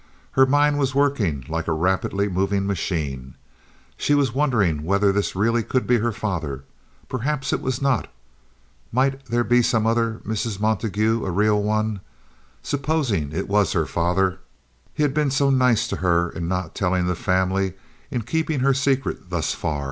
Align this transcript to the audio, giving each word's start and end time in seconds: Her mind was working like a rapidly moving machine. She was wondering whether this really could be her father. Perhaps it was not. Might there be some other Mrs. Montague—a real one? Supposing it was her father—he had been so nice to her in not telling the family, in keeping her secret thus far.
Her 0.31 0.47
mind 0.47 0.79
was 0.79 0.95
working 0.95 1.45
like 1.47 1.67
a 1.67 1.71
rapidly 1.73 2.27
moving 2.27 2.65
machine. 2.65 3.35
She 3.97 4.15
was 4.15 4.33
wondering 4.33 4.81
whether 4.83 5.11
this 5.11 5.35
really 5.35 5.61
could 5.61 5.85
be 5.85 5.99
her 5.99 6.11
father. 6.11 6.63
Perhaps 7.07 7.53
it 7.53 7.61
was 7.61 7.83
not. 7.83 8.07
Might 8.91 9.23
there 9.27 9.43
be 9.43 9.61
some 9.61 9.85
other 9.85 10.19
Mrs. 10.25 10.59
Montague—a 10.59 11.29
real 11.29 11.61
one? 11.61 11.99
Supposing 12.63 13.31
it 13.31 13.47
was 13.47 13.73
her 13.73 13.85
father—he 13.85 15.03
had 15.03 15.13
been 15.13 15.29
so 15.29 15.51
nice 15.51 15.87
to 15.89 15.97
her 15.97 16.31
in 16.31 16.47
not 16.47 16.73
telling 16.73 17.05
the 17.05 17.13
family, 17.13 17.73
in 18.09 18.23
keeping 18.23 18.61
her 18.61 18.73
secret 18.73 19.29
thus 19.29 19.53
far. 19.53 19.79